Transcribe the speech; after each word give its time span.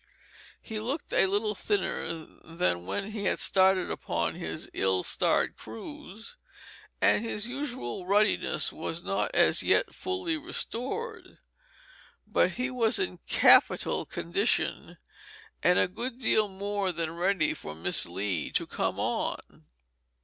He 0.63 0.79
looked 0.79 1.13
a 1.13 1.27
little 1.27 1.53
thinner 1.53 2.25
than 2.43 2.87
when 2.87 3.11
he 3.11 3.25
had 3.25 3.39
started 3.39 3.91
upon 3.91 4.33
his 4.33 4.67
ill 4.73 5.03
starred 5.03 5.55
cruise, 5.57 6.37
and 6.99 7.23
his 7.23 7.47
usual 7.47 8.07
ruddiness 8.07 8.73
was 8.73 9.03
not 9.03 9.29
as 9.35 9.61
yet 9.61 9.93
fully 9.93 10.37
restored; 10.37 11.37
but 12.25 12.53
he 12.53 12.71
was 12.71 12.97
in 12.97 13.19
capital 13.27 14.07
condition, 14.07 14.97
and 15.61 15.77
a 15.77 15.87
good 15.87 16.17
deal 16.17 16.47
more 16.47 16.91
than 16.91 17.11
ready 17.11 17.53
for 17.53 17.75
Miss 17.75 18.07
Lee 18.07 18.49
to 18.53 18.65
come 18.65 18.99
on. 18.99 19.65